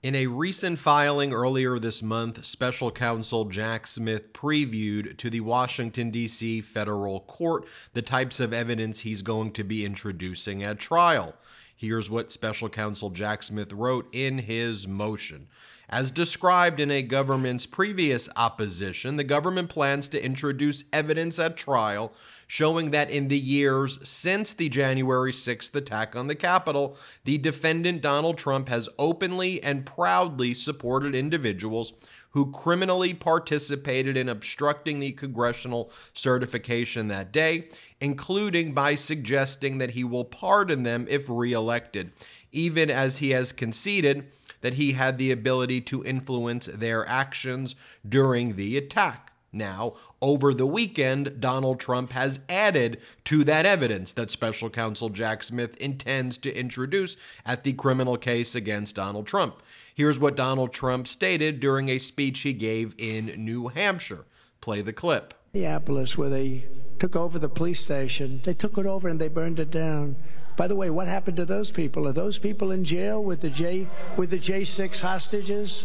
In 0.00 0.14
a 0.14 0.28
recent 0.28 0.78
filing 0.78 1.32
earlier 1.32 1.76
this 1.80 2.04
month, 2.04 2.44
special 2.44 2.92
counsel 2.92 3.46
Jack 3.46 3.84
Smith 3.88 4.32
previewed 4.32 5.16
to 5.16 5.28
the 5.28 5.40
Washington, 5.40 6.12
D.C. 6.12 6.60
federal 6.60 7.18
court 7.22 7.66
the 7.94 8.02
types 8.02 8.38
of 8.38 8.52
evidence 8.52 9.00
he's 9.00 9.22
going 9.22 9.50
to 9.54 9.64
be 9.64 9.84
introducing 9.84 10.62
at 10.62 10.78
trial. 10.78 11.34
Here's 11.74 12.08
what 12.08 12.30
special 12.30 12.68
counsel 12.68 13.10
Jack 13.10 13.42
Smith 13.42 13.72
wrote 13.72 14.08
in 14.12 14.38
his 14.38 14.86
motion. 14.86 15.48
As 15.90 16.10
described 16.10 16.80
in 16.80 16.90
a 16.90 17.00
government's 17.00 17.64
previous 17.64 18.28
opposition, 18.36 19.16
the 19.16 19.24
government 19.24 19.70
plans 19.70 20.06
to 20.08 20.22
introduce 20.22 20.84
evidence 20.92 21.38
at 21.38 21.56
trial 21.56 22.12
showing 22.46 22.90
that 22.90 23.10
in 23.10 23.28
the 23.28 23.38
years 23.38 23.98
since 24.06 24.52
the 24.52 24.68
January 24.68 25.32
6th 25.32 25.74
attack 25.74 26.16
on 26.16 26.26
the 26.26 26.34
Capitol, 26.34 26.96
the 27.24 27.38
defendant 27.38 28.02
Donald 28.02 28.36
Trump 28.38 28.68
has 28.68 28.88
openly 28.98 29.62
and 29.62 29.86
proudly 29.86 30.54
supported 30.54 31.14
individuals 31.14 31.92
who 32.30 32.50
criminally 32.50 33.14
participated 33.14 34.16
in 34.16 34.28
obstructing 34.28 35.00
the 35.00 35.12
congressional 35.12 35.90
certification 36.12 37.08
that 37.08 37.32
day, 37.32 37.68
including 38.00 38.72
by 38.72 38.94
suggesting 38.94 39.78
that 39.78 39.90
he 39.90 40.04
will 40.04 40.24
pardon 40.24 40.82
them 40.82 41.06
if 41.08 41.28
reelected, 41.28 42.12
even 42.52 42.90
as 42.90 43.18
he 43.18 43.30
has 43.30 43.52
conceded 43.52 44.30
that 44.60 44.74
he 44.74 44.92
had 44.92 45.18
the 45.18 45.30
ability 45.30 45.80
to 45.82 46.04
influence 46.04 46.66
their 46.66 47.06
actions 47.08 47.74
during 48.06 48.56
the 48.56 48.76
attack. 48.76 49.32
Now, 49.52 49.94
over 50.20 50.52
the 50.52 50.66
weekend, 50.66 51.40
Donald 51.40 51.80
Trump 51.80 52.12
has 52.12 52.40
added 52.50 53.00
to 53.24 53.44
that 53.44 53.64
evidence 53.64 54.12
that 54.12 54.30
special 54.30 54.68
counsel 54.68 55.08
Jack 55.08 55.42
Smith 55.42 55.76
intends 55.78 56.36
to 56.38 56.54
introduce 56.54 57.16
at 57.46 57.64
the 57.64 57.72
criminal 57.72 58.18
case 58.18 58.54
against 58.54 58.96
Donald 58.96 59.26
Trump. 59.26 59.62
Here's 59.94 60.20
what 60.20 60.36
Donald 60.36 60.72
Trump 60.72 61.08
stated 61.08 61.60
during 61.60 61.88
a 61.88 61.98
speech 61.98 62.40
he 62.40 62.52
gave 62.52 62.94
in 62.98 63.32
New 63.38 63.68
Hampshire. 63.68 64.26
Play 64.60 64.82
the 64.82 64.92
clip. 64.92 65.34
Minneapolis, 65.54 66.18
where 66.18 66.28
they 66.28 66.66
took 66.98 67.16
over 67.16 67.38
the 67.38 67.48
police 67.48 67.80
station, 67.80 68.42
they 68.44 68.54
took 68.54 68.76
it 68.76 68.86
over 68.86 69.08
and 69.08 69.18
they 69.18 69.28
burned 69.28 69.58
it 69.58 69.70
down. 69.70 70.16
By 70.58 70.66
the 70.66 70.74
way, 70.74 70.90
what 70.90 71.06
happened 71.06 71.36
to 71.36 71.44
those 71.44 71.70
people? 71.70 72.08
Are 72.08 72.12
those 72.12 72.36
people 72.36 72.72
in 72.72 72.82
jail 72.82 73.22
with 73.22 73.42
the 73.42 73.48
J 73.48 73.86
with 74.16 74.30
the 74.30 74.40
J6 74.40 74.98
hostages? 74.98 75.82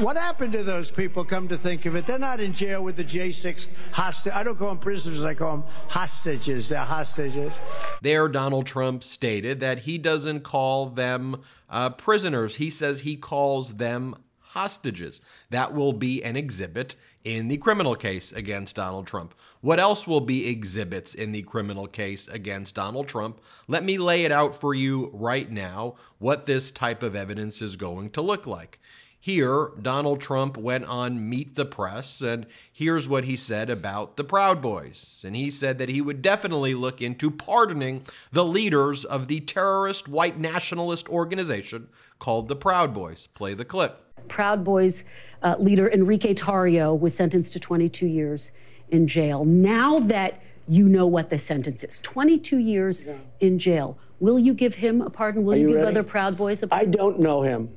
What 0.00 0.16
happened 0.16 0.54
to 0.54 0.64
those 0.64 0.90
people? 0.90 1.24
Come 1.24 1.46
to 1.46 1.56
think 1.56 1.86
of 1.86 1.94
it, 1.94 2.04
they're 2.04 2.18
not 2.18 2.40
in 2.40 2.52
jail 2.52 2.82
with 2.82 2.96
the 2.96 3.04
J6 3.04 3.68
hostage. 3.92 4.32
I 4.32 4.42
don't 4.42 4.58
call 4.58 4.70
them 4.70 4.78
prisoners; 4.78 5.24
I 5.24 5.34
call 5.34 5.58
them 5.58 5.64
hostages. 5.86 6.68
They're 6.68 6.80
hostages. 6.80 7.52
There, 8.02 8.26
Donald 8.26 8.66
Trump 8.66 9.04
stated 9.04 9.60
that 9.60 9.78
he 9.78 9.98
doesn't 9.98 10.40
call 10.40 10.86
them 10.86 11.40
uh, 11.70 11.90
prisoners. 11.90 12.56
He 12.56 12.70
says 12.70 13.02
he 13.02 13.14
calls 13.14 13.76
them 13.76 14.16
hostages. 14.40 15.20
That 15.50 15.74
will 15.74 15.92
be 15.92 16.24
an 16.24 16.34
exhibit 16.34 16.96
in 17.28 17.48
the 17.48 17.58
criminal 17.58 17.94
case 17.94 18.32
against 18.32 18.76
Donald 18.76 19.06
Trump. 19.06 19.34
What 19.60 19.78
else 19.78 20.06
will 20.06 20.22
be 20.22 20.48
exhibits 20.48 21.14
in 21.14 21.32
the 21.32 21.42
criminal 21.42 21.86
case 21.86 22.26
against 22.26 22.74
Donald 22.74 23.06
Trump? 23.06 23.42
Let 23.66 23.84
me 23.84 23.98
lay 23.98 24.24
it 24.24 24.32
out 24.32 24.54
for 24.54 24.72
you 24.72 25.10
right 25.12 25.50
now 25.50 25.96
what 26.18 26.46
this 26.46 26.70
type 26.70 27.02
of 27.02 27.14
evidence 27.14 27.60
is 27.60 27.76
going 27.76 28.10
to 28.10 28.22
look 28.22 28.46
like. 28.46 28.80
Here, 29.20 29.72
Donald 29.82 30.22
Trump 30.22 30.56
went 30.56 30.86
on 30.86 31.28
Meet 31.28 31.54
the 31.54 31.66
Press, 31.66 32.22
and 32.22 32.46
here's 32.72 33.10
what 33.10 33.24
he 33.24 33.36
said 33.36 33.68
about 33.68 34.16
the 34.16 34.24
Proud 34.24 34.62
Boys. 34.62 35.22
And 35.26 35.36
he 35.36 35.50
said 35.50 35.76
that 35.78 35.90
he 35.90 36.00
would 36.00 36.22
definitely 36.22 36.72
look 36.72 37.02
into 37.02 37.30
pardoning 37.30 38.04
the 38.32 38.44
leaders 38.44 39.04
of 39.04 39.26
the 39.26 39.40
terrorist 39.40 40.08
white 40.08 40.38
nationalist 40.38 41.10
organization 41.10 41.88
called 42.18 42.48
the 42.48 42.56
Proud 42.56 42.94
Boys. 42.94 43.26
Play 43.26 43.52
the 43.52 43.66
clip. 43.66 44.07
Proud 44.28 44.64
Boys 44.64 45.04
uh, 45.42 45.56
leader 45.58 45.90
Enrique 45.90 46.34
Tarrio 46.34 46.98
was 46.98 47.14
sentenced 47.14 47.52
to 47.54 47.60
22 47.60 48.06
years 48.06 48.50
in 48.90 49.06
jail. 49.06 49.44
Now 49.44 49.98
that 50.00 50.40
you 50.68 50.88
know 50.88 51.06
what 51.06 51.30
the 51.30 51.38
sentence 51.38 51.82
is 51.84 51.98
22 52.00 52.58
years 52.58 53.04
yeah. 53.04 53.14
in 53.40 53.58
jail, 53.58 53.98
will 54.20 54.38
you 54.38 54.52
give 54.54 54.76
him 54.76 55.00
a 55.00 55.10
pardon? 55.10 55.44
Will 55.44 55.54
Are 55.54 55.56
you, 55.56 55.70
you 55.70 55.76
give 55.76 55.86
other 55.86 56.02
Proud 56.02 56.36
Boys 56.36 56.62
a 56.62 56.68
pardon? 56.68 56.88
I 56.88 56.90
don't 56.90 57.20
know 57.20 57.42
him. 57.42 57.76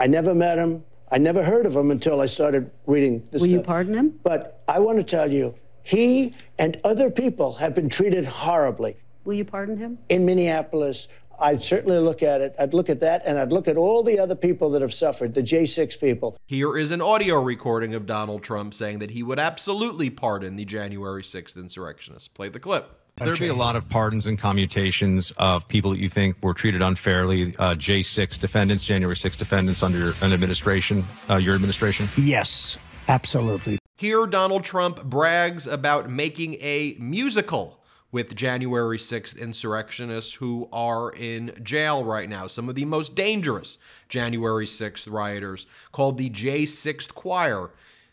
I 0.00 0.06
never 0.06 0.34
met 0.34 0.58
him. 0.58 0.84
I 1.10 1.18
never 1.18 1.42
heard 1.42 1.66
of 1.66 1.74
him 1.74 1.90
until 1.90 2.20
I 2.20 2.26
started 2.26 2.70
reading 2.86 3.20
this. 3.30 3.40
Will 3.42 3.48
stuff. 3.48 3.50
you 3.50 3.60
pardon 3.62 3.94
him? 3.94 4.20
But 4.22 4.62
I 4.68 4.78
want 4.78 4.98
to 4.98 5.04
tell 5.04 5.32
you, 5.32 5.54
he 5.82 6.34
and 6.58 6.78
other 6.84 7.10
people 7.10 7.54
have 7.54 7.74
been 7.74 7.88
treated 7.88 8.26
horribly. 8.26 8.96
Will 9.24 9.34
you 9.34 9.44
pardon 9.44 9.78
him? 9.78 9.98
In 10.10 10.26
Minneapolis, 10.26 11.08
I'd 11.40 11.62
certainly 11.62 11.98
look 11.98 12.22
at 12.22 12.40
it. 12.40 12.54
I'd 12.58 12.74
look 12.74 12.90
at 12.90 13.00
that, 13.00 13.22
and 13.24 13.38
I'd 13.38 13.52
look 13.52 13.68
at 13.68 13.76
all 13.76 14.02
the 14.02 14.18
other 14.18 14.34
people 14.34 14.70
that 14.70 14.82
have 14.82 14.92
suffered, 14.92 15.34
the 15.34 15.42
J6 15.42 16.00
people. 16.00 16.38
Here 16.46 16.76
is 16.76 16.90
an 16.90 17.00
audio 17.00 17.40
recording 17.40 17.94
of 17.94 18.06
Donald 18.06 18.42
Trump 18.42 18.74
saying 18.74 18.98
that 18.98 19.10
he 19.10 19.22
would 19.22 19.38
absolutely 19.38 20.10
pardon 20.10 20.56
the 20.56 20.64
January 20.64 21.22
6th 21.22 21.56
insurrectionists. 21.56 22.28
Play 22.28 22.48
the 22.48 22.60
clip. 22.60 22.90
There'd 23.16 23.38
be 23.38 23.48
a 23.48 23.54
lot 23.54 23.74
of 23.74 23.88
pardons 23.88 24.26
and 24.26 24.38
commutations 24.38 25.32
of 25.38 25.66
people 25.66 25.90
that 25.90 25.98
you 25.98 26.08
think 26.08 26.36
were 26.40 26.54
treated 26.54 26.82
unfairly. 26.82 27.54
Uh, 27.58 27.74
J6 27.74 28.38
defendants, 28.40 28.84
January 28.84 29.16
6 29.16 29.36
defendants 29.36 29.82
under 29.82 30.12
an 30.20 30.32
administration, 30.32 31.04
uh, 31.28 31.36
your 31.36 31.54
administration? 31.56 32.08
Yes, 32.16 32.78
absolutely. 33.08 33.78
Here, 33.96 34.26
Donald 34.26 34.62
Trump 34.62 35.02
brags 35.04 35.66
about 35.66 36.08
making 36.08 36.54
a 36.60 36.94
musical 37.00 37.77
with 38.10 38.34
January 38.34 38.98
6th 38.98 39.38
insurrectionists 39.40 40.34
who 40.34 40.68
are 40.72 41.10
in 41.12 41.52
jail 41.62 42.04
right 42.04 42.28
now. 42.28 42.46
Some 42.46 42.68
of 42.68 42.74
the 42.74 42.84
most 42.84 43.14
dangerous 43.14 43.78
January 44.08 44.66
6th 44.66 45.10
rioters, 45.10 45.66
called 45.92 46.18
the 46.18 46.30
J6 46.30 47.14
Choir. 47.14 47.70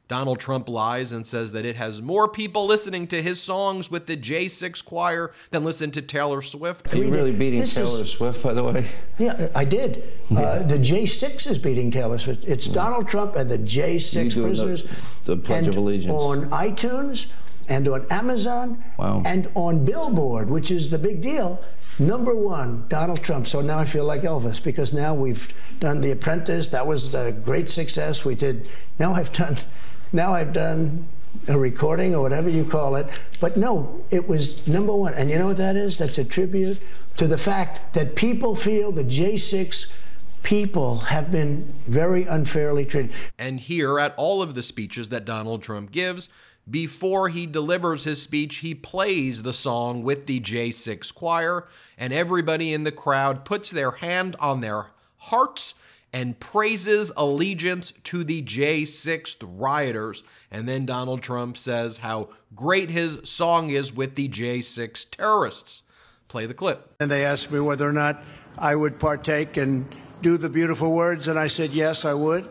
Donald 0.07 0.39
Trump 0.39 0.69
lies 0.69 1.11
and 1.11 1.25
says 1.25 1.51
that 1.53 1.65
it 1.65 1.75
has 1.77 1.99
more 1.99 2.27
people 2.27 2.67
listening 2.67 3.07
to 3.07 3.23
his 3.23 3.41
songs 3.41 3.89
with 3.89 4.05
the 4.05 4.15
J6 4.15 4.85
choir 4.85 5.31
than 5.49 5.63
listen 5.63 5.89
to 5.91 6.01
Taylor 6.01 6.43
Swift. 6.43 6.93
Are 6.93 6.97
you 6.97 7.09
really 7.09 7.31
beating 7.31 7.61
this 7.61 7.73
Taylor 7.73 8.01
is, 8.01 8.11
Swift, 8.11 8.43
by 8.43 8.53
the 8.53 8.63
way? 8.63 8.85
Yeah, 9.17 9.49
I 9.55 9.65
did. 9.65 10.03
Yeah. 10.29 10.41
Uh, 10.41 10.63
the 10.63 10.77
J6 10.77 11.49
is 11.49 11.57
beating 11.57 11.89
Taylor 11.89 12.19
Swift. 12.19 12.43
It's 12.45 12.67
yeah. 12.67 12.73
Donald 12.73 13.07
Trump 13.07 13.35
and 13.35 13.49
the 13.49 13.57
J6 13.57 14.43
prisoners. 14.43 14.83
The, 15.23 15.35
the 15.35 15.41
Pledge 15.41 15.67
of 15.67 15.75
Allegiance. 15.75 16.13
On 16.13 16.49
iTunes, 16.51 17.25
and 17.69 17.87
on 17.87 18.05
Amazon 18.09 18.83
wow. 18.97 19.21
and 19.25 19.49
on 19.55 19.85
Billboard, 19.85 20.49
which 20.49 20.71
is 20.71 20.89
the 20.89 20.99
big 20.99 21.21
deal. 21.21 21.63
Number 21.97 22.35
one, 22.35 22.85
Donald 22.89 23.23
Trump. 23.23 23.47
So 23.47 23.61
now 23.61 23.79
I 23.79 23.85
feel 23.85 24.03
like 24.03 24.21
Elvis 24.21 24.61
because 24.61 24.93
now 24.93 25.13
we've 25.13 25.53
done 25.79 26.01
The 26.01 26.11
Apprentice. 26.11 26.67
That 26.67 26.85
was 26.85 27.15
a 27.15 27.31
great 27.31 27.69
success. 27.69 28.25
We 28.25 28.35
did. 28.35 28.67
Now 28.99 29.13
I've 29.13 29.31
done. 29.31 29.57
Now 30.11 30.33
I've 30.33 30.53
done 30.53 31.07
a 31.47 31.57
recording 31.57 32.15
or 32.15 32.21
whatever 32.21 32.49
you 32.49 32.65
call 32.65 32.95
it. 32.95 33.07
But 33.39 33.57
no, 33.57 34.03
it 34.11 34.27
was 34.27 34.67
number 34.67 34.93
one. 34.93 35.13
And 35.13 35.29
you 35.29 35.37
know 35.37 35.47
what 35.47 35.57
that 35.57 35.75
is? 35.75 35.97
That's 35.97 36.17
a 36.17 36.25
tribute 36.25 36.79
to 37.17 37.27
the 37.27 37.37
fact 37.37 37.93
that 37.93 38.15
people 38.15 38.55
feel 38.55 38.91
the 38.91 39.03
J6 39.03 39.87
people 40.43 40.97
have 40.97 41.31
been 41.31 41.73
very 41.87 42.23
unfairly 42.23 42.85
treated. 42.85 43.11
And 43.39 43.59
here, 43.59 43.99
at 43.99 44.13
all 44.15 44.41
of 44.41 44.53
the 44.53 44.61
speeches 44.61 45.09
that 45.09 45.25
Donald 45.25 45.63
Trump 45.63 45.91
gives, 45.91 46.29
before 46.69 47.29
he 47.29 47.45
delivers 47.45 48.03
his 48.03 48.21
speech, 48.21 48.57
he 48.57 48.73
plays 48.73 49.43
the 49.43 49.53
song 49.53 50.03
with 50.03 50.25
the 50.25 50.39
J6 50.39 51.13
choir, 51.13 51.67
and 51.97 52.11
everybody 52.11 52.73
in 52.73 52.83
the 52.83 52.91
crowd 52.91 53.45
puts 53.45 53.69
their 53.69 53.91
hand 53.91 54.35
on 54.39 54.61
their 54.61 54.87
hearts 55.17 55.75
and 56.11 56.39
praises 56.39 57.11
allegiance 57.17 57.91
to 58.05 58.23
the 58.23 58.41
J6 58.41 59.35
rioters. 59.41 60.23
And 60.49 60.67
then 60.67 60.85
Donald 60.85 61.21
Trump 61.21 61.57
says 61.57 61.97
how 61.97 62.29
great 62.55 62.89
his 62.89 63.19
song 63.25 63.69
is 63.69 63.93
with 63.93 64.15
the 64.15 64.29
J6 64.29 65.09
terrorists. 65.11 65.83
Play 66.29 66.45
the 66.45 66.53
clip. 66.53 66.95
And 66.99 67.11
they 67.11 67.25
asked 67.25 67.51
me 67.51 67.59
whether 67.59 67.87
or 67.87 67.91
not 67.91 68.23
I 68.57 68.75
would 68.75 68.97
partake 68.97 69.57
and 69.57 69.93
do 70.21 70.37
the 70.37 70.49
beautiful 70.49 70.93
words, 70.93 71.27
and 71.27 71.37
I 71.37 71.47
said 71.47 71.71
yes, 71.71 72.05
I 72.05 72.13
would. 72.13 72.47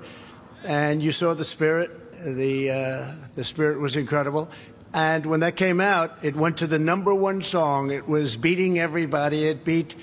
And 0.63 1.03
you 1.03 1.11
saw 1.11 1.35
the 1.35 1.45
spirit. 1.45 1.91
The 2.25 2.71
uh, 2.71 3.15
the 3.35 3.45
spirit 3.45 3.81
was 3.81 3.97
incredible. 3.97 4.51
And 4.95 5.27
when 5.27 5.41
that 5.41 5.57
came 5.57 5.81
out, 5.81 6.25
it 6.25 6.37
went 6.37 6.59
to 6.59 6.67
the 6.67 6.79
number 6.79 7.15
one 7.15 7.43
song. 7.43 7.91
It 7.91 8.09
was 8.09 8.37
beating 8.37 8.79
everybody. 8.79 9.45
It 9.45 9.65
beat 9.65 9.95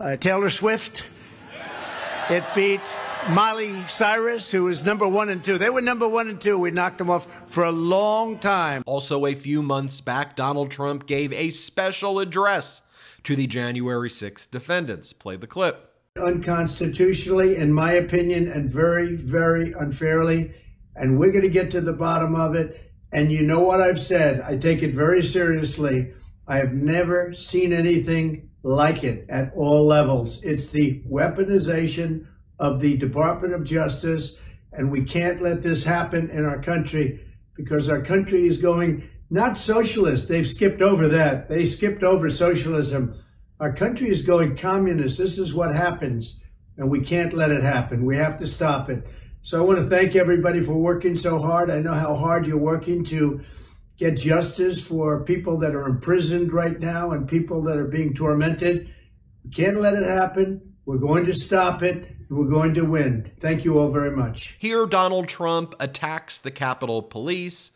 uh, 0.00 0.16
Taylor 0.16 0.50
Swift. 0.50 1.04
It 2.30 2.44
beat 2.54 2.80
Miley 3.30 3.72
Cyrus, 3.88 4.50
who 4.50 4.64
was 4.64 4.84
number 4.84 5.06
one 5.06 5.28
and 5.28 5.44
two. 5.44 5.58
They 5.58 5.70
were 5.70 5.80
number 5.80 6.08
one 6.08 6.28
and 6.28 6.40
two. 6.40 6.58
We 6.58 6.70
knocked 6.70 6.98
them 6.98 7.10
off 7.10 7.50
for 7.50 7.64
a 7.64 7.70
long 7.70 8.38
time. 8.38 8.82
Also, 8.86 9.26
a 9.26 9.34
few 9.34 9.62
months 9.62 10.00
back, 10.00 10.34
Donald 10.34 10.70
Trump 10.70 11.06
gave 11.06 11.32
a 11.32 11.50
special 11.50 12.18
address 12.18 12.82
to 13.24 13.36
the 13.36 13.46
January 13.46 14.08
6th 14.08 14.50
defendants. 14.50 15.12
Play 15.12 15.36
the 15.36 15.46
clip. 15.46 15.94
Unconstitutionally, 16.16 17.56
in 17.56 17.72
my 17.72 17.92
opinion, 17.92 18.48
and 18.48 18.70
very, 18.70 19.14
very 19.14 19.72
unfairly. 19.72 20.54
And 20.98 21.18
we're 21.18 21.32
going 21.32 21.44
to 21.44 21.50
get 21.50 21.70
to 21.72 21.80
the 21.80 21.92
bottom 21.92 22.34
of 22.34 22.54
it. 22.54 22.92
And 23.12 23.32
you 23.32 23.42
know 23.42 23.60
what 23.60 23.80
I've 23.80 23.98
said. 23.98 24.40
I 24.40 24.56
take 24.56 24.82
it 24.82 24.94
very 24.94 25.22
seriously. 25.22 26.12
I 26.46 26.56
have 26.56 26.72
never 26.72 27.34
seen 27.34 27.72
anything 27.72 28.50
like 28.62 29.04
it 29.04 29.24
at 29.28 29.52
all 29.54 29.86
levels. 29.86 30.42
It's 30.42 30.70
the 30.70 31.02
weaponization 31.10 32.26
of 32.58 32.80
the 32.80 32.96
Department 32.96 33.54
of 33.54 33.64
Justice, 33.64 34.38
and 34.72 34.90
we 34.90 35.04
can't 35.04 35.40
let 35.40 35.62
this 35.62 35.84
happen 35.84 36.28
in 36.30 36.44
our 36.44 36.60
country 36.60 37.20
because 37.54 37.88
our 37.88 38.02
country 38.02 38.46
is 38.46 38.58
going 38.58 39.08
not 39.30 39.58
socialist. 39.58 40.28
They've 40.28 40.46
skipped 40.46 40.80
over 40.80 41.08
that. 41.08 41.48
They 41.48 41.66
skipped 41.66 42.02
over 42.02 42.30
socialism. 42.30 43.22
Our 43.60 43.72
country 43.72 44.08
is 44.08 44.22
going 44.22 44.56
communist. 44.56 45.18
This 45.18 45.38
is 45.38 45.54
what 45.54 45.74
happens, 45.74 46.42
and 46.76 46.90
we 46.90 47.00
can't 47.02 47.32
let 47.32 47.50
it 47.50 47.62
happen. 47.62 48.06
We 48.06 48.16
have 48.16 48.38
to 48.38 48.46
stop 48.46 48.88
it. 48.88 49.06
So 49.48 49.58
I 49.58 49.62
want 49.62 49.78
to 49.78 49.84
thank 49.86 50.14
everybody 50.14 50.60
for 50.60 50.74
working 50.74 51.16
so 51.16 51.38
hard. 51.38 51.70
I 51.70 51.78
know 51.78 51.94
how 51.94 52.14
hard 52.14 52.46
you're 52.46 52.58
working 52.58 53.02
to 53.04 53.40
get 53.96 54.18
justice 54.18 54.86
for 54.86 55.24
people 55.24 55.56
that 55.60 55.74
are 55.74 55.86
imprisoned 55.86 56.52
right 56.52 56.78
now 56.78 57.12
and 57.12 57.26
people 57.26 57.62
that 57.62 57.78
are 57.78 57.86
being 57.86 58.12
tormented. 58.12 58.92
We 59.42 59.50
can't 59.50 59.80
let 59.80 59.94
it 59.94 60.04
happen. 60.04 60.74
We're 60.84 60.98
going 60.98 61.24
to 61.24 61.32
stop 61.32 61.82
it. 61.82 62.14
We're 62.28 62.50
going 62.50 62.74
to 62.74 62.82
win. 62.82 63.32
Thank 63.38 63.64
you 63.64 63.78
all 63.78 63.90
very 63.90 64.14
much. 64.14 64.58
Here, 64.58 64.84
Donald 64.84 65.28
Trump 65.28 65.74
attacks 65.80 66.40
the 66.40 66.50
Capitol 66.50 67.00
Police 67.02 67.72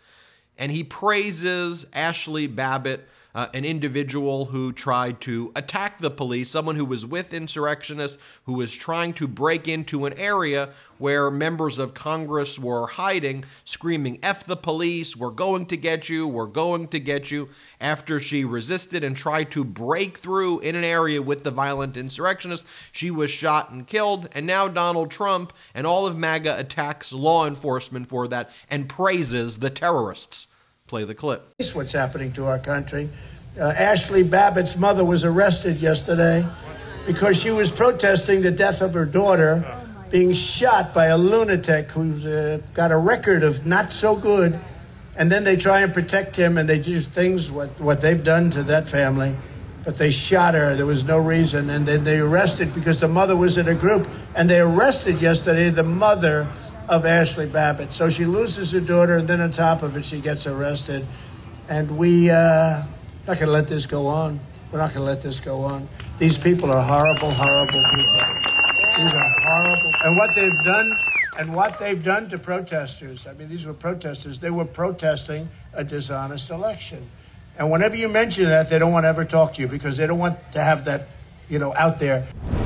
and 0.59 0.71
he 0.71 0.85
praises 0.85 1.87
Ashli 1.95 2.55
Babbitt 2.55 3.09
uh, 3.34 3.49
an 3.55 3.64
individual 3.64 4.46
who 4.46 4.73
tried 4.73 5.20
to 5.23 5.52
attack 5.56 5.99
the 5.99 6.11
police, 6.11 6.50
someone 6.50 6.76
who 6.76 6.84
was 6.84 7.06
with 7.06 7.32
insurrectionists, 7.32 8.19
who 8.44 8.55
was 8.55 8.73
trying 8.73 9.12
to 9.14 9.26
break 9.26 9.69
into 9.69 10.06
an 10.06 10.12
area 10.14 10.70
where 10.99 11.31
members 11.31 11.79
of 11.79 11.94
Congress 11.94 12.58
were 12.58 12.87
hiding, 12.87 13.44
screaming, 13.64 14.19
F 14.23 14.44
the 14.44 14.56
police, 14.56 15.17
we're 15.17 15.31
going 15.31 15.67
to 15.67 15.76
get 15.76 16.08
you, 16.08 16.29
we're 16.29 16.46
going 16.46 16.87
to 16.87 17.00
get 17.00 17.31
you, 17.31 17.49
after 17.81 18.20
she 18.20 18.44
resisted 18.44 19.02
and 19.02 19.17
tried 19.17 19.50
to 19.50 19.64
break 19.64 20.19
through 20.19 20.61
in 20.61 20.76
an 20.76 20.85
area 20.85 21.20
with 21.20 21.43
the 21.43 21.50
violent 21.50 21.96
insurrectionists. 21.96 22.70
She 22.93 23.11
was 23.11 23.31
shot 23.31 23.70
and 23.70 23.87
killed, 23.87 24.28
and 24.32 24.46
now 24.46 24.69
Donald 24.69 25.11
Trump 25.11 25.52
and 25.75 25.87
all 25.87 26.06
of 26.06 26.17
MAGA 26.17 26.58
attacks 26.58 27.12
law 27.12 27.49
enforcement 27.49 28.08
for 28.08 28.28
that 28.28 28.50
and 28.70 28.88
praises 28.88 29.58
the 29.58 29.70
terrorists. 29.70 30.46
Play 30.93 31.05
the 31.05 31.15
clip. 31.15 31.55
This 31.56 31.75
what's 31.75 31.94
happening 31.94 32.35
to 32.35 32.44
our 32.49 32.59
country. 32.59 33.09
Uh, 33.59 33.73
Ashli 33.73 34.29
Babbitt's 34.29 34.77
mother 34.77 35.06
was 35.06 35.25
arrested 35.25 35.79
yesterday 35.79 36.47
because 37.06 37.41
she 37.41 37.50
was 37.50 37.73
protesting 37.73 38.43
the 38.43 38.50
death 38.50 38.83
of 38.83 38.93
her 38.93 39.06
daughter 39.06 39.65
being 40.11 40.35
shot 40.35 40.93
by 40.93 41.06
a 41.06 41.17
lunatic 41.17 41.91
who's 41.91 42.27
uh, 42.27 42.61
got 42.75 42.93
a 42.93 42.99
record 42.99 43.43
of 43.43 43.65
not 43.65 43.91
so 43.91 44.15
good. 44.15 44.61
And 45.17 45.33
then 45.33 45.44
they 45.44 45.56
try 45.56 45.81
and 45.81 45.94
protect 45.94 46.37
him 46.37 46.59
and 46.59 46.69
they 46.69 46.79
do 46.79 47.00
things, 47.00 47.50
what, 47.50 47.71
what 47.81 48.03
they've 48.03 48.23
done 48.23 48.50
to 48.50 48.62
that 48.65 48.87
family. 48.87 49.35
But 49.85 49.97
they 49.97 50.11
shot 50.11 50.53
her. 50.53 50.75
There 50.75 50.85
was 50.85 51.05
no 51.05 51.17
reason. 51.17 51.71
And 51.71 51.87
then 51.87 52.05
they 52.05 52.19
arrested 52.19 52.75
because 52.75 53.00
the 53.00 53.09
mother 53.09 53.35
was 53.35 53.56
in 53.56 53.67
a 53.67 53.75
group. 53.75 54.11
And 54.37 54.50
they 54.50 54.61
arrested 54.61 55.23
yesterday 55.23 55.71
the 55.71 55.85
mother 55.85 56.47
of 56.93 57.05
Ashli 57.05 57.50
Babbitt. 57.50 57.94
So 57.94 58.11
she 58.11 58.27
loses 58.27 58.71
her 58.73 58.81
daughter, 58.81 59.17
and 59.17 59.27
then 59.27 59.41
on 59.41 59.50
top 59.50 59.83
of 59.83 59.97
it, 59.97 60.05
she 60.05 60.21
gets 60.21 60.47
arrested. 60.47 61.06
And 61.71 61.97
we 61.97 62.29
uh, 62.29 62.85
not 63.27 63.39
going 63.39 63.39
to 63.39 63.47
let 63.47 63.67
this 63.67 63.87
go 63.87 64.06
on. 64.06 64.39
We're 64.71 64.79
not 64.79 64.93
going 64.93 65.00
to 65.00 65.11
let 65.11 65.23
this 65.23 65.41
go 65.41 65.62
on. 65.62 65.89
These 66.19 66.37
people 66.37 66.71
are 66.71 66.83
horrible, 66.83 67.31
horrible 67.31 67.73
people. 67.73 68.21
These 68.99 69.15
are 69.15 69.31
horrible. 69.41 69.93
And 70.05 70.17
what 70.19 70.35
they've 70.35 70.65
done, 70.65 70.93
and 71.39 71.55
what 71.55 71.79
they've 71.79 72.05
done 72.05 72.29
to 72.29 72.37
protesters. 72.37 73.27
I 73.27 73.33
mean, 73.33 73.49
these 73.49 73.65
were 73.65 73.73
protesters. 73.73 74.38
They 74.38 74.50
were 74.50 74.67
protesting 74.67 75.49
a 75.73 75.83
dishonest 75.85 76.50
election. 76.50 77.09
And 77.59 77.71
whenever 77.71 77.97
you 77.97 78.09
mention 78.09 78.45
that, 78.50 78.69
they 78.69 78.79
don't 78.79 78.93
want 78.93 79.05
to 79.05 79.09
ever 79.09 79.25
talk 79.25 79.55
to 79.55 79.62
you 79.62 79.69
because 79.69 79.97
they 79.97 80.06
don't 80.06 80.19
want 80.19 80.38
to 80.53 80.61
have 80.61 80.85
that 80.85 81.09
you 81.49 81.59
know, 81.59 81.75
out 81.75 81.99
there. 81.99 82.27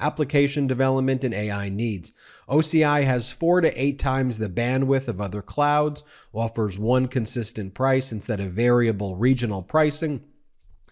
application 0.00 0.66
development, 0.66 1.24
and 1.24 1.34
AI 1.34 1.68
needs. 1.68 2.12
OCI 2.48 3.04
has 3.04 3.30
four 3.30 3.60
to 3.60 3.82
eight 3.82 3.98
times 3.98 4.38
the 4.38 4.48
bandwidth 4.48 5.08
of 5.08 5.20
other 5.20 5.42
clouds, 5.42 6.02
offers 6.32 6.78
one 6.78 7.08
consistent 7.08 7.74
price 7.74 8.12
instead 8.12 8.40
of 8.40 8.52
variable 8.52 9.16
regional 9.16 9.62
pricing, 9.62 10.22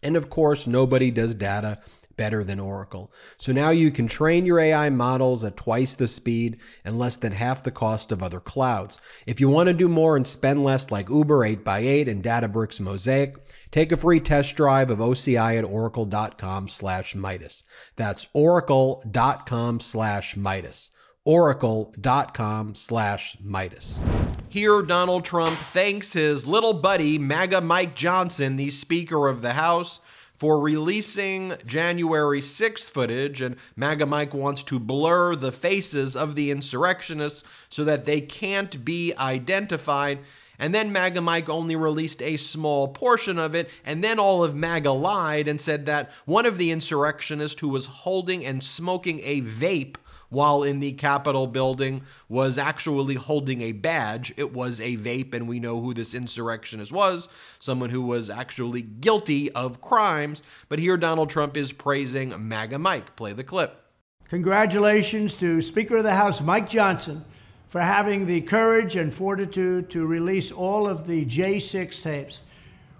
and 0.02 0.16
of 0.16 0.30
course, 0.30 0.66
nobody 0.66 1.10
does 1.10 1.34
data 1.34 1.78
better 2.16 2.42
than 2.42 2.60
Oracle. 2.60 3.12
So 3.38 3.52
now 3.52 3.70
you 3.70 3.90
can 3.90 4.06
train 4.06 4.46
your 4.46 4.58
AI 4.58 4.90
models 4.90 5.44
at 5.44 5.56
twice 5.56 5.94
the 5.94 6.08
speed 6.08 6.58
and 6.84 6.98
less 6.98 7.16
than 7.16 7.32
half 7.32 7.62
the 7.62 7.70
cost 7.70 8.12
of 8.12 8.22
other 8.22 8.40
clouds. 8.40 8.98
If 9.26 9.40
you 9.40 9.48
want 9.48 9.68
to 9.68 9.74
do 9.74 9.88
more 9.88 10.16
and 10.16 10.26
spend 10.26 10.64
less 10.64 10.90
like 10.90 11.08
Uber 11.08 11.38
8x8 11.40 12.08
and 12.08 12.22
Databricks 12.22 12.80
Mosaic, 12.80 13.36
take 13.70 13.92
a 13.92 13.96
free 13.96 14.20
test 14.20 14.56
drive 14.56 14.90
of 14.90 14.98
OCI 14.98 15.58
at 15.58 15.64
oracle.com 15.64 16.68
slash 16.68 17.14
meidas. 17.14 17.64
That's 17.96 18.26
oracle.com 18.32 19.80
slash 19.80 20.34
meidas 20.34 20.90
oracle.com 21.26 22.74
slash 22.74 23.36
meidas. 23.44 23.98
Here, 24.48 24.80
Donald 24.80 25.24
Trump 25.24 25.56
thanks 25.58 26.12
his 26.14 26.46
little 26.46 26.72
buddy, 26.72 27.18
MAGA 27.18 27.60
Mike 27.60 27.94
Johnson, 27.94 28.56
the 28.56 28.70
Speaker 28.70 29.28
of 29.28 29.42
the 29.42 29.54
House, 29.54 30.00
for 30.36 30.60
releasing 30.60 31.54
January 31.66 32.40
6th 32.40 32.90
footage, 32.90 33.40
and 33.40 33.56
MAGA 33.74 34.06
Mike 34.06 34.34
wants 34.34 34.62
to 34.64 34.78
blur 34.78 35.34
the 35.34 35.52
faces 35.52 36.14
of 36.14 36.34
the 36.34 36.50
insurrectionists 36.50 37.42
so 37.68 37.84
that 37.84 38.06
they 38.06 38.20
can't 38.20 38.84
be 38.84 39.14
identified. 39.18 40.18
And 40.58 40.74
then 40.74 40.92
MAGA 40.92 41.20
Mike 41.20 41.48
only 41.48 41.76
released 41.76 42.22
a 42.22 42.36
small 42.36 42.88
portion 42.88 43.38
of 43.38 43.54
it, 43.54 43.70
and 43.84 44.02
then 44.02 44.18
all 44.18 44.42
of 44.42 44.54
MAGA 44.54 44.90
lied 44.90 45.48
and 45.48 45.60
said 45.60 45.86
that 45.86 46.10
one 46.24 46.46
of 46.46 46.58
the 46.58 46.70
insurrectionists 46.70 47.60
who 47.60 47.68
was 47.68 47.86
holding 47.86 48.44
and 48.44 48.62
smoking 48.62 49.20
a 49.22 49.42
vape 49.42 49.96
while 50.28 50.62
in 50.62 50.80
the 50.80 50.92
Capitol 50.92 51.46
building 51.46 52.02
was 52.28 52.58
actually 52.58 53.14
holding 53.14 53.62
a 53.62 53.72
badge. 53.72 54.32
It 54.36 54.52
was 54.52 54.80
a 54.80 54.96
vape, 54.96 55.34
and 55.34 55.48
we 55.48 55.60
know 55.60 55.80
who 55.80 55.94
this 55.94 56.14
insurrectionist 56.14 56.92
was 56.92 57.28
someone 57.58 57.90
who 57.90 58.02
was 58.02 58.30
actually 58.30 58.82
guilty 58.82 59.50
of 59.52 59.80
crimes. 59.80 60.42
But 60.68 60.78
here, 60.78 60.96
Donald 60.96 61.30
Trump 61.30 61.56
is 61.56 61.72
praising 61.72 62.48
MAGA 62.48 62.78
Mike. 62.78 63.16
Play 63.16 63.32
the 63.32 63.44
clip. 63.44 63.82
Congratulations 64.28 65.36
to 65.36 65.62
Speaker 65.62 65.98
of 65.98 66.02
the 66.02 66.14
House 66.14 66.40
Mike 66.40 66.68
Johnson 66.68 67.24
for 67.68 67.80
having 67.80 68.26
the 68.26 68.40
courage 68.40 68.96
and 68.96 69.12
fortitude 69.12 69.90
to 69.90 70.06
release 70.06 70.50
all 70.50 70.88
of 70.88 71.06
the 71.06 71.24
J6 71.26 72.02
tapes, 72.02 72.42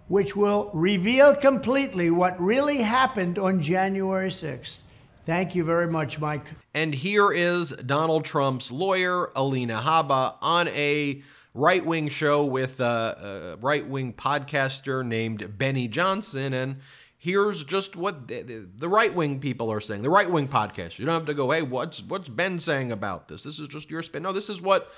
which 0.09 0.37
will 0.37 0.71
reveal 0.73 1.35
completely 1.35 2.11
what 2.11 2.41
really 2.41 2.79
happened 2.79 3.39
on 3.39 3.61
January 3.61 4.29
6th. 4.29 4.79
Thank 5.27 5.57
you 5.57 5.65
very 5.65 5.89
much, 5.89 6.21
Mike. 6.21 6.47
And 6.73 6.95
here 6.95 7.33
is 7.33 7.71
Donald 7.71 8.25
Trump's 8.25 8.71
lawyer, 8.71 9.33
Alina 9.35 9.81
Habba, 9.83 10.37
on 10.41 10.69
a 10.69 11.21
right 11.53 11.85
wing 11.85 12.07
show 12.09 12.45
with 12.45 12.79
a, 12.79 13.57
a 13.57 13.57
right 13.57 13.85
wing 13.85 14.13
podcaster 14.13 15.05
named 15.05 15.59
Benny 15.59 15.89
Johnson. 15.89 16.55
And 16.55 16.77
here's 17.19 17.65
just 17.65 17.97
what 17.97 18.29
the, 18.29 18.69
the 18.73 18.89
right 18.89 19.13
wing 19.13 19.41
people 19.41 19.73
are 19.73 19.81
saying. 19.81 20.03
The 20.03 20.11
right 20.11 20.31
wing 20.31 20.47
podcast. 20.47 21.01
You 21.01 21.07
don't 21.07 21.15
have 21.15 21.27
to 21.27 21.35
go, 21.35 21.51
hey, 21.51 21.63
what's 21.63 22.05
what's 22.05 22.29
Ben 22.29 22.61
saying 22.61 22.93
about 22.93 23.27
this? 23.27 23.43
This 23.43 23.59
is 23.59 23.67
just 23.67 23.91
your 23.91 24.03
spin. 24.03 24.23
No, 24.23 24.31
this 24.31 24.49
is 24.49 24.63
what 24.63 24.93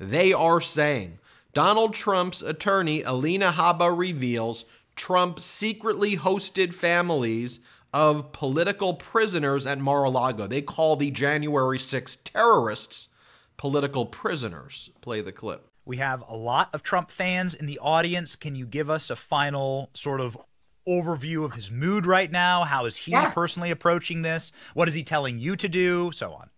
they 0.00 0.32
are 0.32 0.60
saying. 0.60 1.20
Donald 1.54 1.94
Trump's 1.94 2.42
attorney, 2.42 3.02
Alina 3.02 3.52
Habba, 3.52 3.96
reveals 3.96 4.64
Trump 4.96 5.38
secretly 5.38 6.16
hosted 6.16 6.74
families 6.74 7.60
of 7.92 8.32
political 8.32 8.94
prisoners 8.94 9.66
at 9.66 9.78
Mar 9.78 10.04
a 10.04 10.10
Lago. 10.10 10.46
They 10.46 10.62
call 10.62 10.96
the 10.96 11.10
January 11.10 11.78
6 11.78 12.16
terrorists 12.16 13.08
political 13.56 14.06
prisoners. 14.06 14.90
Play 15.00 15.20
the 15.20 15.32
clip. 15.32 15.66
We 15.84 15.96
have 15.98 16.22
a 16.28 16.36
lot 16.36 16.70
of 16.74 16.82
Trump 16.82 17.10
fans 17.10 17.54
in 17.54 17.66
the 17.66 17.78
audience. 17.78 18.36
Can 18.36 18.54
you 18.54 18.66
give 18.66 18.90
us 18.90 19.10
a 19.10 19.16
final 19.16 19.90
sort 19.94 20.20
of 20.20 20.38
overview 20.86 21.44
of 21.44 21.54
his 21.54 21.70
mood 21.70 22.06
right 22.06 22.30
now? 22.30 22.64
How 22.64 22.86
is 22.86 22.96
he 22.96 23.12
yeah. 23.12 23.30
personally 23.30 23.70
approaching 23.70 24.22
this? 24.22 24.52
What 24.74 24.88
is 24.88 24.94
he 24.94 25.02
telling 25.02 25.38
you 25.38 25.56
to 25.56 25.68
do? 25.68 26.12
So 26.12 26.32
on. 26.32 26.50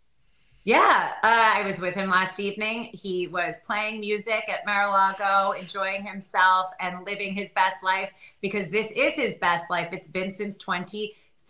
Yeah, 0.65 1.13
uh, 1.23 1.53
I 1.57 1.63
was 1.63 1.79
with 1.79 1.95
him 1.95 2.11
last 2.11 2.39
evening. 2.39 2.91
He 2.93 3.27
was 3.27 3.65
playing 3.67 4.01
music 4.01 4.45
at 4.49 4.67
Mar-a-Lago, 4.67 5.53
enjoying 5.53 6.05
himself 6.05 6.71
and 6.81 7.05
living 7.07 7.33
his 7.33 7.49
best 7.51 7.83
life 7.83 8.13
because 8.43 8.71
this 8.71 8.91
is 8.91 9.15
his 9.15 9.37
best 9.37 9.71
life. 9.71 9.89
It's 9.91 10.09
been 10.09 10.31
since 10.31 10.59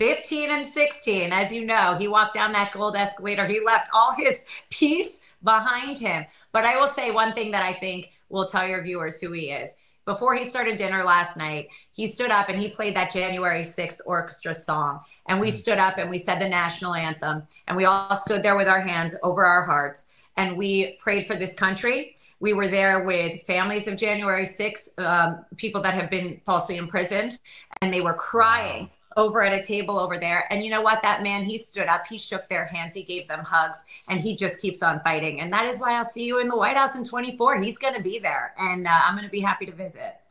2015 0.00 0.50
and 0.50 0.66
16. 0.66 1.30
As 1.30 1.52
you 1.52 1.66
know, 1.66 1.94
he 1.98 2.08
walked 2.08 2.32
down 2.32 2.52
that 2.52 2.72
gold 2.72 2.96
escalator. 2.96 3.46
He 3.46 3.60
left 3.60 3.90
all 3.92 4.14
his 4.14 4.42
peace 4.70 5.20
behind 5.42 5.98
him. 5.98 6.24
But 6.52 6.64
I 6.64 6.80
will 6.80 6.86
say 6.86 7.10
one 7.10 7.34
thing 7.34 7.50
that 7.50 7.62
I 7.62 7.74
think 7.74 8.12
will 8.30 8.46
tell 8.46 8.66
your 8.66 8.82
viewers 8.82 9.20
who 9.20 9.30
he 9.32 9.50
is. 9.50 9.76
Before 10.06 10.34
he 10.34 10.44
started 10.44 10.76
dinner 10.76 11.04
last 11.04 11.36
night, 11.36 11.68
he 11.92 12.06
stood 12.06 12.30
up 12.30 12.48
and 12.48 12.58
he 12.58 12.68
played 12.68 12.96
that 12.96 13.12
January 13.12 13.60
6th 13.60 14.00
orchestra 14.06 14.54
song. 14.54 15.00
And 15.28 15.38
we 15.38 15.50
mm. 15.50 15.52
stood 15.52 15.76
up 15.76 15.98
and 15.98 16.08
we 16.08 16.16
said 16.16 16.38
the 16.38 16.48
national 16.48 16.94
anthem. 16.94 17.42
And 17.68 17.76
we 17.76 17.84
all 17.84 18.16
stood 18.16 18.42
there 18.42 18.56
with 18.56 18.68
our 18.68 18.80
hands 18.80 19.14
over 19.22 19.44
our 19.44 19.62
hearts 19.62 20.06
and 20.38 20.56
we 20.56 20.96
prayed 20.98 21.26
for 21.26 21.36
this 21.36 21.52
country. 21.52 22.14
We 22.40 22.54
were 22.54 22.68
there 22.68 23.04
with 23.04 23.42
families 23.42 23.86
of 23.86 23.98
January 23.98 24.46
6th, 24.46 24.98
um, 24.98 25.44
people 25.58 25.82
that 25.82 25.92
have 25.92 26.08
been 26.08 26.40
falsely 26.46 26.78
imprisoned, 26.78 27.38
and 27.82 27.92
they 27.92 28.00
were 28.00 28.14
crying. 28.14 28.84
Wow 28.84 28.90
over 29.20 29.42
at 29.42 29.52
a 29.52 29.62
table 29.62 29.98
over 29.98 30.18
there. 30.18 30.50
And 30.50 30.64
you 30.64 30.70
know 30.70 30.80
what? 30.80 31.02
That 31.02 31.22
man, 31.22 31.44
he 31.44 31.58
stood 31.58 31.86
up, 31.86 32.06
he 32.06 32.18
shook 32.18 32.48
their 32.48 32.64
hands, 32.64 32.94
he 32.94 33.02
gave 33.02 33.28
them 33.28 33.44
hugs, 33.44 33.84
and 34.08 34.18
he 34.18 34.34
just 34.34 34.60
keeps 34.60 34.82
on 34.82 35.00
fighting. 35.00 35.40
And 35.40 35.52
that 35.52 35.66
is 35.66 35.78
why 35.78 35.92
I'll 35.92 36.04
see 36.04 36.24
you 36.24 36.40
in 36.40 36.48
the 36.48 36.56
White 36.56 36.76
House 36.76 36.96
in 36.96 37.04
24. 37.04 37.60
He's 37.60 37.78
going 37.78 37.94
to 37.94 38.02
be 38.02 38.18
there, 38.18 38.54
and 38.58 38.86
uh, 38.86 39.00
I'm 39.04 39.14
going 39.14 39.26
to 39.26 39.30
be 39.30 39.40
happy 39.40 39.66
to 39.66 39.72
visit. 39.72 40.22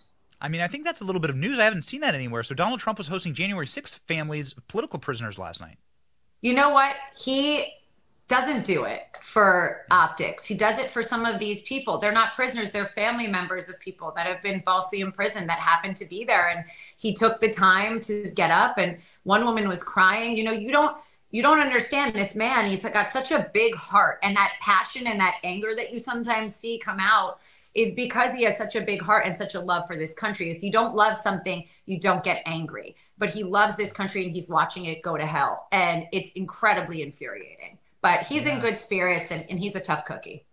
I 0.42 0.48
mean, 0.48 0.62
I 0.62 0.68
think 0.68 0.86
that's 0.86 1.02
a 1.02 1.04
little 1.06 1.20
bit 1.20 1.30
of 1.30 1.36
news. 1.36 1.60
I 1.60 1.66
haven't 1.66 1.84
seen 1.84 2.02
that 2.02 2.16
anywhere. 2.16 2.44
So 2.44 2.56
Donald 2.56 2.80
Trump 2.80 2.98
was 2.98 3.10
hosting 3.10 3.34
January 3.34 3.66
6th 3.66 4.00
families, 4.08 4.56
political 4.68 4.98
prisoners 4.98 5.38
last 5.38 5.60
night. 5.60 5.78
You 6.42 6.54
know 6.54 6.70
what? 6.70 6.96
He 7.18 7.74
doesn't 8.30 8.64
do 8.64 8.84
it 8.84 9.18
for 9.22 9.86
optics. 9.92 10.46
He 10.46 10.56
does 10.56 10.78
it 10.78 10.90
for 10.90 11.04
some 11.04 11.26
of 11.26 11.40
these 11.40 11.64
people. 11.64 11.98
They're 11.98 12.12
not 12.12 12.36
prisoners, 12.36 12.70
they're 12.70 12.86
family 12.86 13.28
members 13.28 13.68
of 13.68 13.80
people 13.80 14.14
that 14.16 14.28
have 14.28 14.42
been 14.42 14.62
falsely 14.62 15.02
imprisoned 15.02 15.50
that 15.50 15.60
happen 15.60 15.94
to 15.96 16.06
be 16.06 16.24
there. 16.24 16.48
And 16.50 16.64
he 16.96 17.14
took 17.14 17.42
the 17.42 17.52
time 17.52 18.00
to 18.02 18.26
get 18.36 18.52
up 18.52 18.78
and 18.78 18.98
one 19.24 19.44
woman 19.44 19.68
was 19.68 19.84
crying. 19.84 20.38
You 20.38 20.44
know, 20.46 20.52
you 20.52 20.72
don't 20.72 20.96
you 21.32 21.44
don't 21.44 21.60
understand 21.60 22.16
this 22.16 22.36
man. 22.36 22.68
He's 22.68 22.84
got 22.84 23.12
such 23.12 23.32
a 23.32 23.50
big 23.54 23.76
heart 23.76 24.20
and 24.24 24.36
that 24.36 24.54
passion 24.62 25.06
and 25.06 25.20
that 25.20 25.40
anger 25.44 25.76
that 25.76 25.92
you 25.92 26.00
sometimes 26.00 26.56
see 26.56 26.80
come 26.80 27.00
out 27.00 27.40
is 27.76 27.94
because 27.94 28.34
he 28.34 28.44
has 28.44 28.58
such 28.58 28.76
a 28.76 28.82
big 28.82 29.02
heart 29.02 29.26
and 29.26 29.36
such 29.36 29.54
a 29.54 29.60
love 29.60 29.86
for 29.86 29.96
this 29.96 30.14
country. 30.14 30.50
If 30.50 30.64
you 30.64 30.72
don't 30.72 30.96
love 30.96 31.16
something, 31.16 31.68
you 31.86 32.00
don't 32.00 32.24
get 32.24 32.42
angry. 32.48 32.96
But 33.20 33.30
he 33.30 33.44
loves 33.44 33.76
this 33.76 33.94
country 33.94 34.26
and 34.26 34.34
he's 34.34 34.50
watching 34.50 34.86
it 34.86 35.04
go 35.04 35.18
to 35.18 35.26
hell. 35.26 35.68
And 35.72 36.08
it's 36.12 36.32
incredibly 36.32 37.04
infuriating 37.04 37.79
but 38.02 38.26
he's 38.26 38.44
yeah. 38.44 38.56
in 38.56 38.60
good 38.60 38.80
spirits 38.80 39.32
and, 39.32 39.46
and 39.50 39.60
he's 39.60 39.76
a 39.76 39.80
tough 39.80 40.06
cookie. 40.06 40.46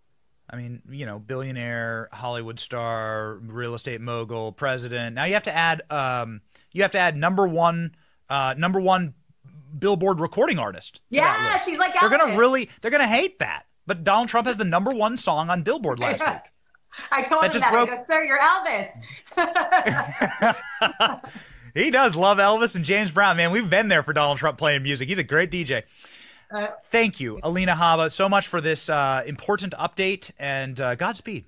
I 0.49 0.57
mean, 0.57 0.83
you 0.89 1.07
know, 1.07 1.19
billionaire, 1.19 2.09
Hollywood 2.13 2.61
star, 2.61 3.39
real 3.43 3.75
estate 3.75 4.01
mogul, 4.01 4.53
president. 4.53 5.15
Now 5.15 5.25
you 5.25 5.35
have 5.35 5.43
to 5.45 5.55
add, 5.55 5.83
um, 5.91 6.41
you 6.73 6.83
have 6.83 6.93
to 6.93 6.99
add 6.99 7.17
number 7.17 7.49
one, 7.49 7.97
uh, 8.29 8.55
number 8.57 8.81
one 8.81 9.15
Billboard 9.77 10.21
recording 10.21 10.59
artist. 10.59 11.01
Yeah, 11.11 11.61
she's 11.61 11.79
like 11.79 11.95
they're 12.01 12.09
gonna 12.09 12.39
really, 12.39 12.71
they're 12.81 12.91
gonna 12.91 13.09
hate 13.09 13.41
that. 13.41 13.65
But 13.87 14.05
Donald 14.05 14.29
Trump 14.29 14.47
has 14.47 14.57
the 14.57 14.65
number 14.65 14.91
one 14.91 15.17
song 15.17 15.51
on 15.51 15.63
Billboard 15.63 15.99
last 15.99 16.21
week. 16.27 16.53
I 17.11 17.23
told 17.23 17.43
that 17.45 17.55
him 17.55 17.61
that. 17.61 17.73
Broke... 17.73 17.91
I 17.91 17.97
go, 17.97 18.05
sir, 18.09 18.25
you're 18.25 18.41
Elvis. 18.41 18.89
he 21.75 21.91
does 21.91 22.17
love 22.17 22.39
Elvis 22.39 22.75
and 22.75 22.85
James 22.85 23.11
Brown, 23.11 23.37
man. 23.37 23.51
We've 23.51 23.69
been 23.69 23.89
there 23.89 24.03
for 24.03 24.13
Donald 24.13 24.39
Trump 24.39 24.57
playing 24.59 24.83
music. 24.83 25.09
He's 25.09 25.19
a 25.19 25.25
great 25.25 25.51
DJ. 25.51 25.83
Uh, 26.51 26.69
Thank 26.91 27.21
you, 27.21 27.41
Alina 27.43 27.75
Habba, 27.75 28.11
so 28.13 28.29
much 28.29 28.47
for 28.47 28.61
this 28.61 28.89
uh, 28.89 29.23
important 29.27 29.75
update 29.79 30.31
and 30.39 30.81
uh, 30.81 30.95
Godspeed. 30.95 31.45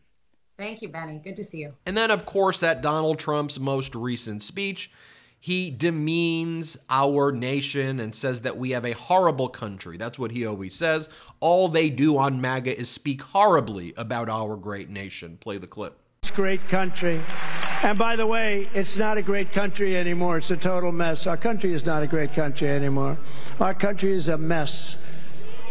Thank 0.57 0.83
you, 0.83 0.89
Benny. 0.89 1.21
Good 1.23 1.37
to 1.37 1.45
see 1.45 1.59
you. 1.59 1.75
And 1.87 1.97
then, 1.97 2.11
of 2.11 2.27
course, 2.27 2.63
at 2.65 2.83
Donald 2.83 3.21
Trump's 3.21 3.61
most 3.61 3.95
recent 3.95 4.43
speech, 4.43 4.91
he 5.39 5.71
demeans 5.71 6.77
our 6.91 7.31
nation 7.31 8.01
and 8.01 8.13
says 8.13 8.41
that 8.41 8.57
we 8.57 8.71
have 8.71 8.85
a 8.85 8.93
horrible 8.93 9.49
country. 9.49 9.97
That's 9.97 10.19
what 10.19 10.33
he 10.33 10.45
always 10.45 10.75
says. 10.75 11.09
All 11.39 11.69
they 11.69 11.91
do 11.91 12.19
on 12.19 12.41
MAGA 12.41 12.77
is 12.77 12.89
speak 12.89 13.23
horribly 13.23 13.95
about 13.97 14.29
our 14.29 14.57
great 14.57 14.91
nation. 14.91 15.37
Play 15.41 15.59
the 15.59 15.69
clip. 15.69 15.97
It's 16.23 16.33
great 16.33 16.67
country. 16.69 17.21
And 17.83 17.97
by 17.97 18.17
the 18.17 18.27
way, 18.27 18.69
it's 18.75 18.97
not 18.97 19.19
a 19.19 19.23
great 19.23 19.53
country 19.53 19.97
anymore. 19.97 20.39
It's 20.39 20.51
a 20.51 20.57
total 20.57 20.91
mess. 20.91 21.29
Our 21.29 21.37
country 21.37 21.73
is 21.73 21.87
not 21.87 22.03
a 22.03 22.09
great 22.09 22.35
country 22.35 22.69
anymore. 22.69 23.19
Our 23.61 23.73
country 23.73 24.11
is 24.11 24.29
a 24.29 24.37
mess. 24.37 24.97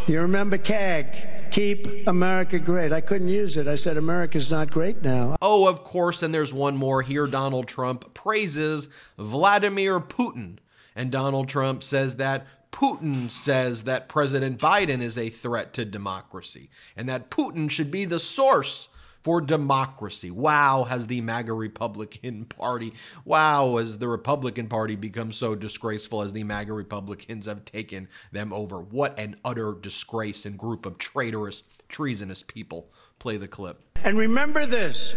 You 0.08 0.22
remember 0.22 0.58
KAG, 0.58 1.52
Keep 1.52 2.08
America 2.08 2.60
Great. 2.60 2.94
I 2.94 3.02
couldn't 3.02 3.28
use 3.28 3.58
it. 3.58 3.68
I 3.68 3.76
said, 3.76 3.98
America's 3.98 4.50
not 4.50 4.72
great 4.72 5.02
now. 5.02 5.36
Oh, 5.42 5.68
of 5.68 5.84
course. 5.84 6.24
And 6.24 6.34
there's 6.34 6.54
one 6.54 6.78
more 6.78 7.02
here. 7.02 7.28
Donald 7.28 7.68
Trump 7.68 8.14
praises 8.14 8.88
Vladimir 9.18 10.00
Putin. 10.00 10.60
And 10.96 11.12
Donald 11.12 11.50
Trump 11.50 11.84
says 11.84 12.16
that 12.16 12.48
Putin 12.72 13.30
says 13.30 13.84
that 13.84 14.08
President 14.08 14.60
Biden 14.60 15.02
is 15.02 15.18
a 15.18 15.30
threat 15.30 15.74
to 15.74 15.84
democracy 15.84 16.70
and 16.96 17.10
that 17.10 17.30
Putin 17.30 17.70
should 17.70 17.92
be 17.92 18.06
the 18.06 18.20
source 18.20 18.88
for 19.28 19.42
democracy. 19.42 20.32
Wow, 20.32 20.86
has 20.86 21.08
the 21.08 21.20
MAGA 21.20 21.52
Republican 21.52 22.46
Party, 22.58 22.94
wow, 23.26 23.76
has 23.76 23.98
the 23.98 24.08
Republican 24.08 24.70
Party 24.70 24.96
become 24.96 25.34
so 25.34 25.54
disgraceful 25.54 26.22
as 26.22 26.32
the 26.32 26.46
MAGA 26.46 26.72
Republicans 26.72 27.46
have 27.46 27.66
taken 27.66 28.08
them 28.32 28.54
over. 28.54 28.80
What 28.80 29.20
an 29.20 29.36
utter 29.44 29.74
disgrace 29.74 30.46
and 30.46 30.58
group 30.58 30.86
of 30.86 30.98
traitorous, 30.98 31.64
treasonous 31.90 32.42
people. 32.42 32.90
Play 33.20 33.36
the 33.36 33.50
clip. 33.50 33.82
And 34.02 34.18
remember 34.18 34.66
this 34.66 35.14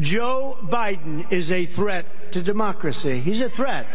Joe 0.00 0.58
Biden 0.62 1.32
is 1.32 1.52
a 1.52 1.64
threat 1.64 2.32
to 2.32 2.42
democracy. 2.42 3.20
He's 3.20 3.40
a 3.40 3.48
threat. 3.48 3.86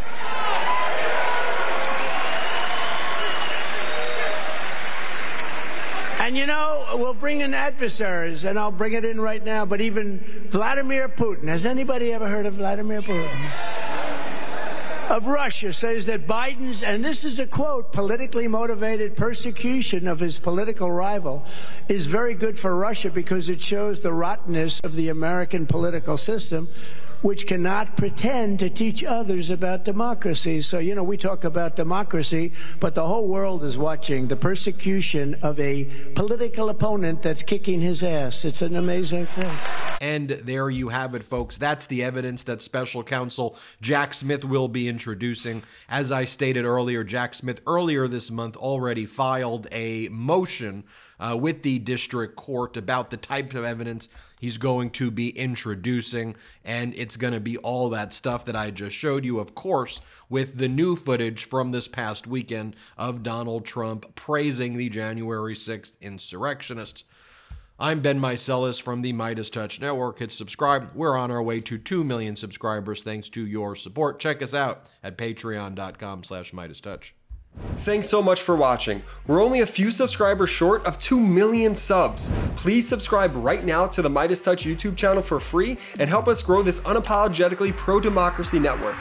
And 6.22 6.38
you 6.38 6.46
know, 6.46 6.77
we'll 6.94 7.14
bring 7.14 7.42
in 7.42 7.54
adversaries, 7.54 8.44
and 8.44 8.58
I'll 8.58 8.72
bring 8.72 8.94
it 8.94 9.06
in 9.06 9.20
right 9.20 9.44
now, 9.44 9.66
but 9.66 9.82
even 9.82 10.20
Vladimir 10.50 11.10
Putin. 11.10 11.48
Has 11.48 11.66
anybody 11.66 12.14
ever 12.14 12.28
heard 12.28 12.46
of 12.46 12.56
Vladimir 12.56 13.02
Putin? 13.02 13.52
of 15.10 15.26
Russia 15.26 15.72
says 15.72 16.06
that 16.08 16.28
Biden's, 16.28 16.84
and 16.84 17.04
this 17.04 17.24
is 17.24 17.40
a 17.40 17.48
quote, 17.48 17.94
politically 17.94 18.48
motivated 18.48 19.16
persecution 19.16 20.08
of 20.08 20.20
his 20.20 20.40
political 20.40 20.92
rival 20.92 21.46
is 21.88 22.08
very 22.08 22.34
good 22.34 22.60
for 22.60 22.76
Russia 22.76 23.10
because 23.10 23.48
it 23.48 23.62
shows 23.62 24.02
the 24.02 24.12
rottenness 24.12 24.82
of 24.82 24.96
the 24.96 25.10
American 25.10 25.66
political 25.66 26.18
system 26.18 26.68
which 27.22 27.48
cannot 27.48 27.98
pretend 27.98 28.60
to 28.60 28.70
teach 28.70 29.04
others 29.04 29.50
about 29.50 29.86
democracy. 29.86 30.62
So, 30.62 30.80
you 30.80 30.96
know, 30.96 31.04
we 31.04 31.18
talk 31.18 31.44
about 31.44 31.76
democracy, 31.76 32.54
but 32.80 32.96
the 32.96 33.06
whole 33.06 33.28
world 33.28 33.64
is 33.64 33.78
watching 33.78 34.28
the 34.28 34.36
persecution 34.36 35.36
of 35.42 35.60
a 35.60 35.86
political 36.16 36.70
opponent 36.70 37.22
that's 37.22 37.44
kicking 37.44 37.82
his 37.82 38.04
ass. 38.04 38.46
It's 38.46 38.62
an 38.62 38.76
amazing 38.76 39.26
thing. 39.28 39.58
And 40.00 40.30
there 40.30 40.70
you 40.70 40.90
have 40.90 41.16
it, 41.16 41.24
folks. 41.24 41.58
That's 41.58 41.88
the 41.88 42.04
evidence 42.04 42.44
that 42.44 42.62
special 42.62 43.04
counsel 43.04 43.58
Jack 43.82 44.14
Smith 44.14 44.46
will 44.46 44.68
be 44.68 44.88
introducing. 44.88 45.64
As 45.90 46.12
I 46.12 46.26
stated 46.26 46.66
earlier, 46.66 47.04
Jack 47.04 47.34
Smith 47.34 47.62
earlier 47.66 48.08
this 48.08 48.30
month 48.30 48.56
already 48.56 49.06
filed 49.06 49.68
a 49.72 50.08
motion 50.10 50.84
uh, 51.20 51.38
with 51.40 51.64
the 51.64 51.80
district 51.80 52.36
court 52.36 52.78
about 52.78 53.10
the 53.10 53.18
type 53.18 53.54
of 53.54 53.64
evidence 53.64 54.10
he's 54.40 54.58
going 54.58 54.90
to 54.92 55.12
be 55.12 55.30
introducing. 55.30 56.36
And 56.64 56.96
it's 56.96 57.18
going 57.18 57.34
to 57.34 57.40
be 57.40 57.58
all 57.58 57.90
that 57.90 58.14
stuff 58.14 58.46
that 58.46 58.56
I 58.56 58.72
just 58.72 58.96
showed 58.96 59.26
you, 59.26 59.40
of 59.40 59.56
course, 59.56 60.02
with 60.30 60.58
the 60.58 60.70
new 60.70 60.96
footage 60.96 61.46
from 61.46 61.72
this 61.72 61.88
past 61.88 62.28
weekend 62.28 62.76
of 62.98 63.24
Donald 63.24 63.66
Trump 63.66 64.16
praising 64.16 64.78
the 64.78 64.90
January 64.90 65.56
6th 65.56 66.00
insurrectionists. 66.02 67.04
I'm 67.80 68.00
Ben 68.02 68.20
Meiselas 68.20 68.82
from 68.82 69.04
the 69.04 69.14
MeidasTouch 69.14 69.80
Network. 69.80 70.18
Hit 70.18 70.32
subscribe. 70.32 70.90
We're 70.96 71.16
on 71.16 71.30
our 71.30 71.44
way 71.44 71.62
to 71.62 71.78
2 71.78 72.04
million 72.04 72.36
subscribers 72.36 73.04
thanks 73.04 73.30
to 73.30 73.46
your 73.46 73.76
support. 73.76 74.20
Check 74.20 74.42
us 74.42 74.56
out 74.56 74.90
at 75.04 75.16
patreon.com 75.16 76.24
slash 76.24 76.54
MeidasTouch. 76.54 77.12
Thanks 77.78 78.10
so 78.10 78.22
much 78.22 78.42
for 78.42 78.56
watching. 78.56 79.04
We're 79.28 79.42
only 79.42 79.62
a 79.62 79.66
few 79.66 79.92
subscribers 79.92 80.50
short 80.50 80.86
of 80.86 81.00
2 81.00 81.20
million 81.20 81.74
subs. 81.76 82.32
Please 82.56 82.88
subscribe 82.88 83.36
right 83.36 83.64
now 83.64 83.88
to 83.88 84.02
the 84.02 84.10
MeidasTouch 84.10 84.70
YouTube 84.70 84.96
channel 84.98 85.24
for 85.24 85.40
free 85.40 85.78
and 86.00 86.10
help 86.10 86.28
us 86.28 86.44
grow 86.44 86.62
this 86.62 86.80
unapologetically 86.82 87.76
pro-democracy 87.76 88.60
network. 88.60 88.96